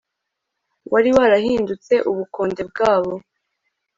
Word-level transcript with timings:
wari 0.91 1.09
warahindutse 1.17 1.93
ubukonde 2.11 2.61
bwabo 2.69 3.13